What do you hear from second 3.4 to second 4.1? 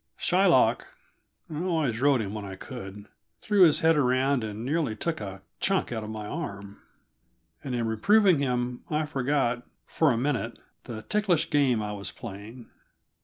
his head